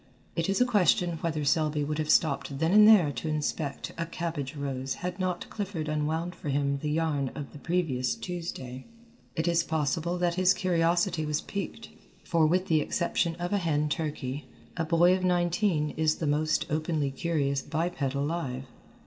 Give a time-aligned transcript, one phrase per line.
[0.35, 4.07] It is a question whether Selby would have stopped then and there to inspect a
[4.07, 8.87] cabbage rose had not Clifford unwound for him the yarn of the previous Tuesday.
[9.35, 11.89] It is possible that his curiosity was piqued,
[12.23, 16.65] for with the exception of a hen turkey, a boy of nineteen is the most
[16.71, 18.63] openly curious biped alive.